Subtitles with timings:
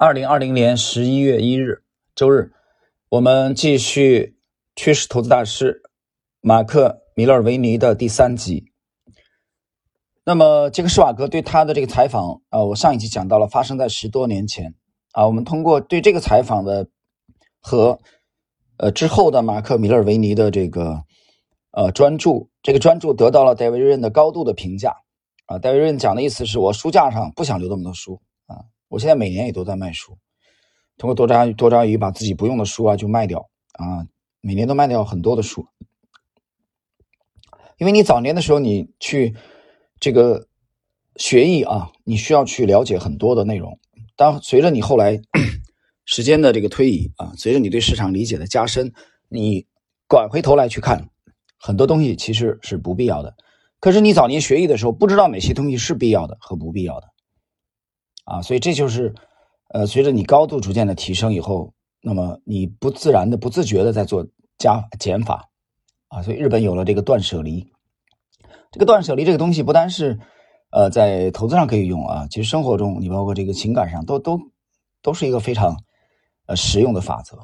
[0.00, 1.82] 二零二零年十一月一日，
[2.14, 2.52] 周日，
[3.10, 4.38] 我们继续
[4.74, 5.82] 趋势投资大师
[6.40, 8.72] 马克·米勒维尼的第三集。
[10.24, 14.74] 那么，杰克·施瓦格对他的这个采访啊，我上一集讲到了，发生在十多年前
[15.12, 15.26] 啊。
[15.26, 16.88] 我们通过对这个采访的
[17.60, 18.00] 和
[18.78, 21.04] 呃之后的马克·米勒维尼的这个
[21.72, 24.96] 呃专注，这个专注得到了戴维·润的高度的评价
[25.44, 25.58] 啊。
[25.58, 28.64] 戴维·润讲的意思是我书架上不想留那么多书啊。
[28.90, 30.18] 我现在每年也都在卖书，
[30.98, 34.04] 通过多抓多抓鱼把自己不用的书啊就卖掉啊，
[34.40, 35.64] 每年都卖掉很多的书。
[37.78, 39.36] 因为你早年的时候你去
[40.00, 40.48] 这个
[41.14, 43.78] 学艺啊，你需要去了解很多的内容。
[44.16, 45.20] 当随着你后来
[46.04, 48.92] 时间的这个推移啊，随着你对市场理解的加深，
[49.28, 49.64] 你
[50.08, 51.08] 拐回头来去看
[51.56, 53.36] 很多东西其实是不必要的。
[53.78, 57.09] 可是你早年学艺的时候不知道哪些东西是必要的和不必要的。
[58.30, 59.12] 啊，所以这就是，
[59.70, 64.24] 呃，随着你高度逐渐的提升以后，那么你不自然的、不自觉的在做
[64.56, 65.48] 加减法，
[66.06, 67.66] 啊，所以日本有了这个断舍离。
[68.70, 70.20] 这个断舍离这个东西不单是，
[70.70, 74.38] 呃，在投资上可以用啊，其实生活中你包括这个情感上都都
[75.02, 75.76] 都是一个非常
[76.46, 77.36] 呃实用的法则。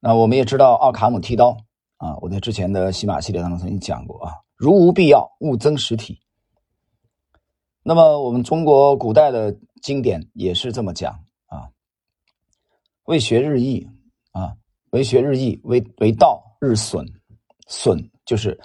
[0.00, 1.54] 那我们也知道奥卡姆剃刀
[1.98, 6.18] 啊，我在之前的西马系列当中曾经讲过啊，如无必要，勿增实体。
[7.88, 11.12] 那么我们中国古代的经典也是这么讲
[11.46, 11.70] 啊，
[13.04, 13.88] 为学日益
[14.32, 14.56] 啊，
[14.90, 17.06] 为学日益，为为道日损，
[17.68, 18.58] 损就是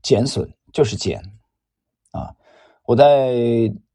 [0.00, 1.20] 减损，就是减
[2.12, 2.32] 啊。
[2.84, 3.34] 我在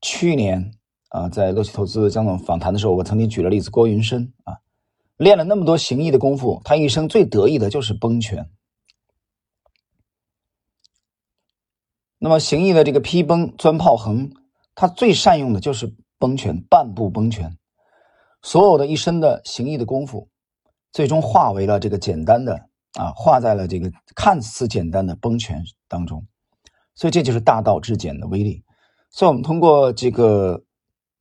[0.02, 0.73] 去年
[1.08, 4.59] 啊，在乐奇投资江总访谈的时候，我曾经举了例子，郭云深啊，
[5.16, 8.52] 练了那么多形意的功夫，他一生最得意的就是崩拳。
[12.17, 14.30] 那么形意的这个劈崩、钻炮、横。
[14.76, 17.58] 他最善用的就是崩拳，半步崩拳，
[18.42, 20.28] 所有的一身的形意的功夫，
[20.92, 22.56] 最终化为了这个简单的
[22.94, 26.26] 啊，化在了这个看似简单的崩拳当中。
[26.95, 28.64] 所以这就是大道至简的威力。
[29.12, 30.64] 所以，我们通过这个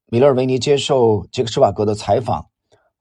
[0.07, 2.47] 米勒尔维尼接受杰克施瓦格的采访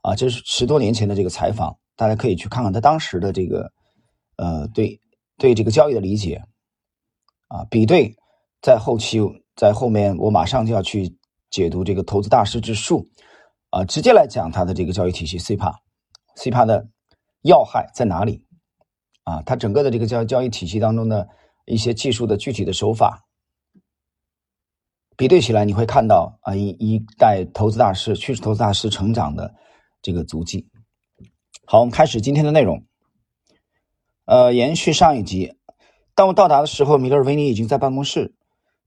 [0.01, 3.71] 啊，这是十多年前的这个采访，大家可以去看看他当时的这个
[4.35, 4.99] 呃，对
[5.37, 6.43] 对这个交易的理解
[7.47, 8.17] 啊，比对
[8.61, 9.19] 在后期。
[9.61, 11.15] 在后面，我马上就要去
[11.51, 13.07] 解读这个投资大师之术，
[13.69, 15.79] 啊，直接来讲它的这个交易体系 C 帕
[16.35, 16.87] ，C 帕的
[17.43, 18.43] 要害在哪里？
[19.23, 21.29] 啊，它整个的这个交交易体系当中的
[21.65, 23.23] 一些技术的具体的手法，
[25.15, 29.53] 比对起来，你会看到啊一一代投资大师、趋势投资大师成长的
[30.01, 30.67] 这个足迹。
[31.65, 32.83] 好，我们开始今天的内容。
[34.25, 35.53] 呃，延续上一集，
[36.15, 38.33] 当我到达的时候，米勒维尼已经在办公室。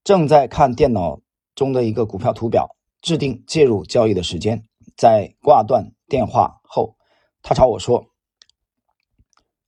[0.04, 1.22] 正在看电脑
[1.54, 4.62] 中的一个股票图表，制定介入交易的时间。
[4.98, 6.96] 在挂断电话后，
[7.40, 8.08] 他朝我说：“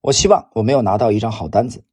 [0.03, 1.87] 我希望我没有拿到一张好单子。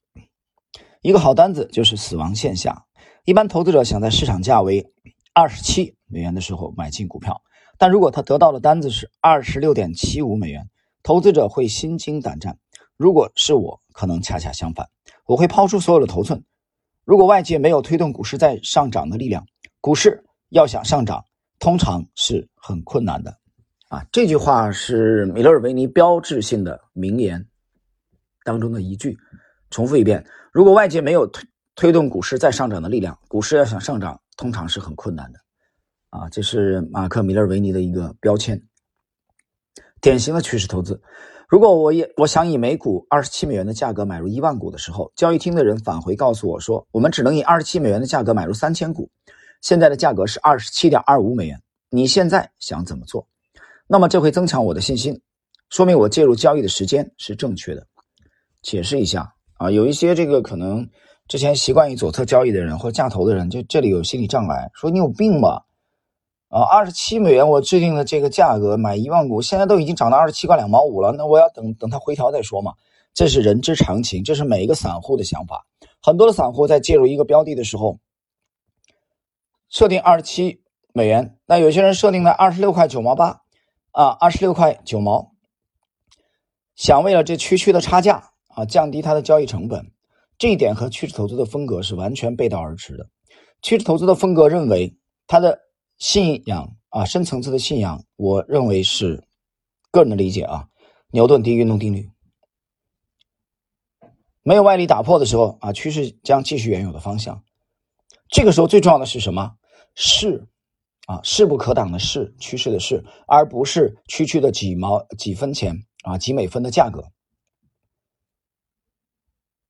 [1.01, 2.85] 一个好单子就是死亡线下。
[3.23, 4.91] 一般投资者想在市场价为
[5.33, 7.41] 二十七美元的时候买进股票，
[7.77, 10.69] 但如果他得到的单子是二十六点七五美元，
[11.01, 12.59] 投资者会心惊胆战。
[12.97, 14.89] 如果是我，可能恰恰相反，
[15.25, 16.43] 我会抛出所有的头寸。”
[17.05, 19.45] 如果外界没有推动股市在上涨的力量，
[19.81, 21.23] 股市要想上涨，
[21.59, 23.37] 通常是很困难的。
[23.89, 27.45] 啊，这句话是米勒尔维尼标志性的名言
[28.43, 29.17] 当中的一句。
[29.69, 35.39] 重复一遍：如果外界没有推推动股市在上涨的力量，股市要想上涨，通常是很困难的。
[36.09, 38.61] 啊，这是马克·米勒维尼的一个标签，
[39.99, 41.01] 典型的趋势投资。
[41.53, 49.07] 如果我也我想以每股二十七美元的价格买入一万股的时候，交易厅的人返回告诉我说，我们只能以二十七美元的价格买入三千股，
[49.61, 51.61] 现在的价格是二十七点二五美元。
[51.91, 53.27] 你现在想怎么做？
[53.85, 55.21] 那么这会增强我的信心，
[55.69, 57.85] 说明我介入交易的时间是正确的。
[58.63, 60.89] 解释一下啊，有一些这个可能
[61.27, 65.63] 之前习惯于左侧交易的人或价投的人，就这里有心理障碍，说你有病吧？
[66.53, 72.73] 啊，二十七美元，我制定的这个价格买一万股，现在都已经涨到二十七块两毛五了，那我要等等它回调再说嘛。
[73.11, 75.65] 这是人之常情，这是每一个散户的想法。
[75.99, 77.97] 很多的散户在介入一个标的的时候，
[79.67, 80.61] 设定二十七
[80.93, 83.41] 美元，那有些人设定在二十六块九毛八，
[83.89, 85.31] 啊，二十六块九毛，
[86.75, 89.91] 想为了这区区的差价啊，降低它的交易成本，
[90.37, 93.07] 这一点和趋势投资的风格是完全背道而驰的。
[93.63, 94.95] 趋势投资的风格认为
[95.25, 95.63] 它的。
[96.03, 99.25] 信仰啊，深层次的信仰，我认为是
[99.89, 100.67] 个人的理解啊。
[101.11, 102.11] 牛顿第一运动定律，
[104.41, 107.41] 没有外力打破的时候啊，趋势将继续原有的方向。
[108.27, 109.55] 这个时候最重要的是什么？
[109.95, 110.45] 势
[111.05, 117.13] 啊，势不可挡的势，趋势的势，而不是区区的几毛几分钱啊，几美分的价格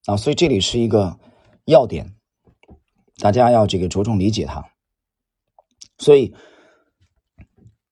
[0.06, 1.16] 啊，所以这里是一个
[1.64, 2.16] 要点，
[3.18, 4.73] 大家要这个着重理解它。
[5.98, 6.34] 所以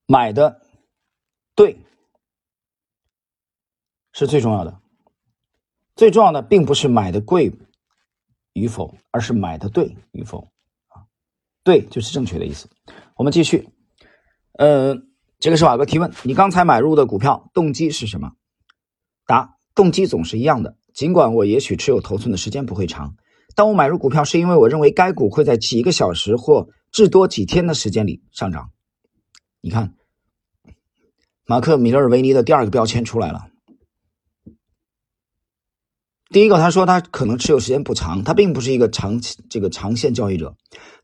[0.07, 0.61] 买的
[1.55, 1.77] 对
[4.13, 4.81] 是最重要的，
[5.97, 7.53] 最重要的并不是买的贵
[8.53, 10.49] 与否，而是买的对与否
[10.89, 11.07] 啊，
[11.63, 12.69] 对就是正确的意思。
[13.17, 13.69] 我们继续，
[14.59, 14.97] 呃，
[15.39, 18.33] 这个是瓦哥提问：你刚才买入的股票动机是什么？
[19.27, 20.77] 答：动机总是一样的。
[20.93, 23.17] 尽管我也许持有头寸的时间不会长，
[23.55, 28.71] 但我买入股票是因为我认为该股会在几个小时或至多几天的时间里上涨。
[29.61, 29.95] 你看，
[31.47, 33.49] 马克·米勒尔维尼的第二个标签出来了。
[36.29, 40.55] 第一个，他说他可能持有时间不长，他并不是一个长期这个长线交易者。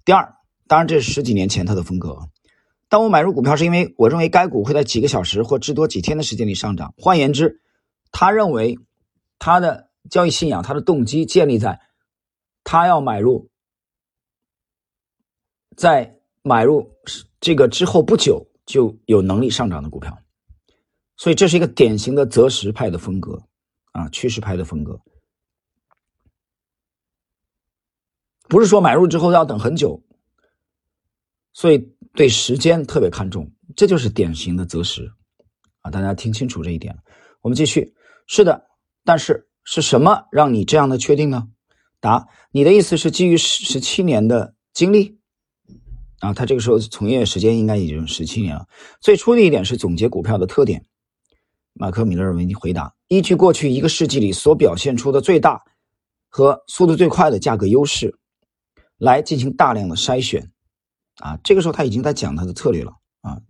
[0.05, 0.35] 第二。
[0.71, 2.29] 当然，这是十几年前他的风格。
[2.91, 6.93] 当我买入股票，是因为我认为该股会在几个小时或至多几天的时间里上涨。
[6.99, 7.63] 换言之，
[8.13, 8.79] 他认为
[9.39, 11.81] 他的交易信仰、他的动机建立在
[12.65, 13.49] 他要买入，
[15.79, 16.91] 在买入
[17.41, 20.19] 这个之后不久就有能力上涨的股票。
[21.17, 23.41] 所以，这是一个典型的择时派的风格
[23.93, 25.01] 啊，趋势派的风格。
[28.49, 30.03] 不是说买入之后要等很久。
[31.53, 31.79] 所以
[32.15, 35.13] 对时间特别看重，这就是典型的择时
[35.83, 35.91] 啊！
[35.91, 36.97] 大家听清楚这一点。
[37.41, 37.95] 我们继续，
[38.27, 38.67] 是的，
[39.05, 41.49] 但是是什么让你这样的确定呢？
[42.01, 45.18] 答：你的意思是基于十十七年的经历
[46.21, 46.33] 啊？
[46.33, 48.67] 他这个时候从业时间应该已经十七年了。
[49.01, 50.85] 最初的一点是总结股票的特点。
[51.75, 55.63] 马克·米勒为你回答：依据过去一个世纪里所表现出的最大
[56.29, 58.19] 和速度最快的价格优势，
[58.97, 60.51] 来进行大量的筛选。
[61.21, 63.41] 啊，这个时候他已经在讲他的策略了啊。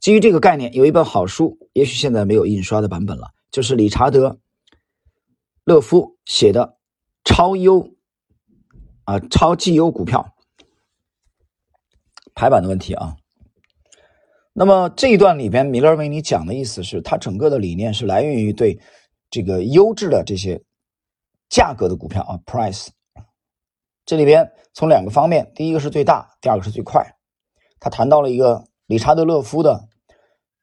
[0.00, 4.28] 基于这个概念，有一本好书，也许现在没有印刷的版本了，就是理查德·
[5.64, 6.78] 勒夫写的
[7.30, 7.94] 《超优
[9.04, 10.34] 啊超绩优股票》
[12.38, 13.16] 排版的问题啊。
[14.52, 18.78] 那么这一段里边，米勒维尼讲的意思是他整个的理念是来源于对
[19.28, 20.62] 这个优质的这些
[21.48, 22.90] 价格的股票啊，price。
[24.06, 27.04] 这里边从两个方面，第一个是最大，第二个是最快。
[27.80, 29.88] 他谈到了一个理查德勒夫的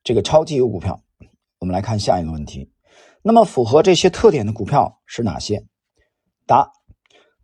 [0.01, 1.04] 这个超绩优股票。
[1.60, 2.72] 我们来看下一个问题。
[3.22, 5.66] 那么符合这些特点的股票是哪些？
[6.48, 6.72] 答：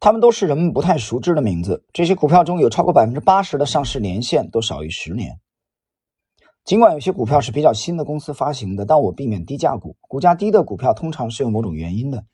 [0.02, 1.86] 他们都是人们不太熟知的名字。
[1.94, 5.40] 这些股票中有超过百分之八十的上市年限都少于十年。
[6.66, 9.96] 尽管有些股票是比较新的公司发行的，但我避免低价股。
[10.02, 12.26] 股价低的股票通常是有某种原因的。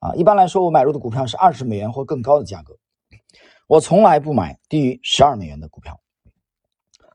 [0.00, 2.76] 啊，一般来说，我买入的股票是二十美元或更高的价格。
[3.66, 5.98] 我从来不买低于十二美元的股票。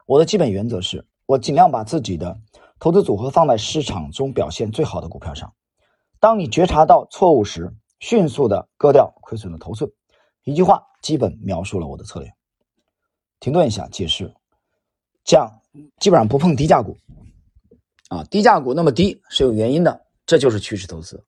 [0.08, 2.40] 我的基本原则是我尽量把自己的
[2.80, 5.54] 投资组合放在市场中表现最好的股票上。
[6.20, 9.90] 当你觉察到错误时，迅速的割掉亏损的头寸。
[10.44, 12.32] 一句话基本描述了我的策略。
[13.40, 14.34] 停顿一下，解释：
[15.24, 15.50] 这样
[16.00, 16.98] 基本上不碰低价股。
[18.10, 21.24] 啊，低价股那么低是有原因的，这就是趋势投资。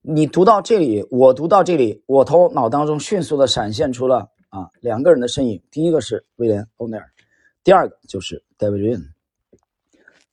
[0.00, 4.30] 你读到这里，我读到这里，我头脑当中迅速的闪现出了。
[4.48, 7.10] 啊，两个人的身影，第一个是威廉·欧内尔，
[7.62, 9.02] 第二个就是 David Ryan。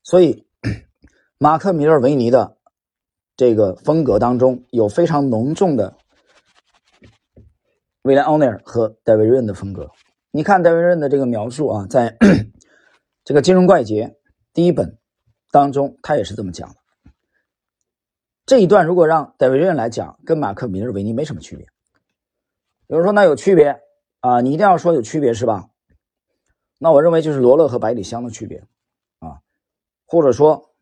[0.03, 0.45] 所以，
[1.37, 2.55] 马克·米勒维尼的
[3.35, 5.95] 这个风格当中有非常浓重的
[8.03, 9.89] 威廉·欧尼尔和戴维·润的风格。
[10.31, 12.15] 你看戴维·润的这个描述啊，在
[13.23, 14.07] 这个《金融怪杰》
[14.53, 14.97] 第一本
[15.51, 16.75] 当中，他也是这么讲的。
[18.45, 21.65] 这一段如果让戴维·润来讲，跟马克·米勒维尼没什么区别。
[22.87, 23.79] 有人说那有区别。
[24.19, 25.67] 啊，你一定要说有区别是吧？
[26.79, 28.63] 那我认为就是罗勒和百里香的区别，
[29.19, 29.35] 啊，
[30.05, 30.73] 或者说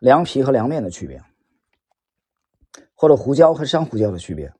[0.00, 1.22] 凉皮和凉面的区别，
[3.00, 4.52] 或者胡椒和山胡椒的区别。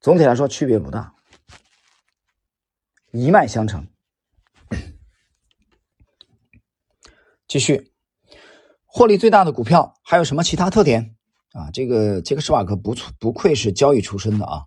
[0.00, 1.14] 总体来说区别不大，
[3.12, 3.86] 一脉相承。
[7.46, 7.92] 继续，
[8.86, 11.16] 获利最大的股票还有什么其他特点？
[11.52, 14.64] 啊，这个杰克·施瓦克不错不愧是交易出身的啊。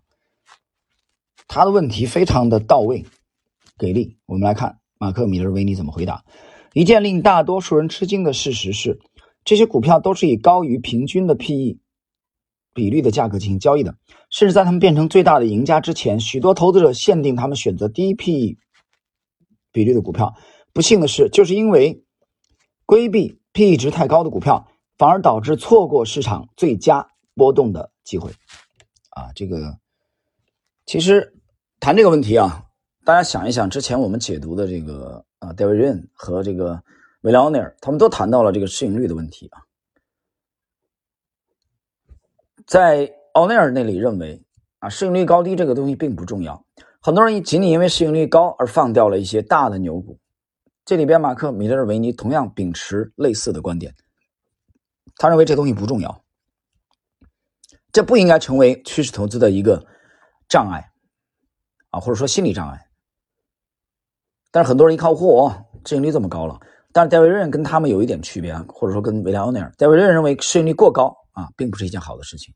[1.48, 3.04] 他的问题非常的到位，
[3.76, 4.20] 给力。
[4.26, 6.24] 我们来看马克·米勒维尼怎么回答。
[6.74, 9.00] 一件令大多数人吃惊的事实是，
[9.44, 11.80] 这些股票都是以高于平均的 P/E
[12.78, 13.92] 比率的价格进行交易的。
[14.30, 18.56] 甚至在他们变成最大的赢家之前，许多投资者限定他们选择低 P/E
[19.72, 20.32] 比率的股票。
[20.72, 22.04] 不幸的是，就是因为
[22.86, 28.30] 规避 P/E 值太高的股票，反而导致错过市场最佳波动的机会。
[29.10, 29.76] 啊，这个
[30.86, 31.34] 其实。
[31.80, 32.64] 谈这个问题啊，
[33.04, 36.82] 大家想一想，之前我们解读的这个啊，David Ryan 和这个
[37.20, 39.62] 维莱奥内尔，他们都谈到了这个市盈率的问题啊。
[42.68, 44.44] 在奥内尔那里认为
[44.80, 46.62] 啊，市盈率高低这个东西并不重要，
[47.00, 50.18] 很多人仅仅因为市盈率高而放掉了一些大的牛股。
[50.84, 53.94] 这里边马克米勒尔维尼同样秉持类似的观点，
[55.16, 56.22] 他认为这东西不重要，
[57.90, 59.82] 这不应该成为趋势投资的一个
[60.46, 60.90] 障碍
[61.88, 62.86] 啊，或者说心理障碍。
[64.50, 65.50] 但是很多人一看，嚯，
[65.86, 66.60] 市盈率这么高了。
[66.92, 72.52] 但是戴维润跟他们有一点区别，或者说跟维莱奥内尔，戴维润认为市盈率过高啊，并不是一件好的事情。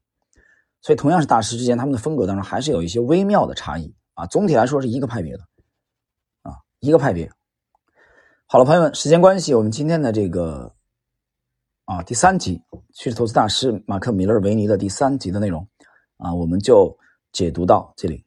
[0.80, 4.26] 所以同样是大师之间，他们的风格当中还是有一些微妙的差异啊。
[4.26, 5.44] 总体来说是一个派别的
[6.42, 7.30] 啊，一个派别。
[8.46, 10.74] 好了，朋友们，时间关系，我们今天的这个
[11.84, 12.60] 啊第三集
[12.92, 15.64] 趋势投资大师马克米勒维尼的第三集的内容
[16.16, 16.98] 啊，我们就
[17.30, 18.24] 解读到这里。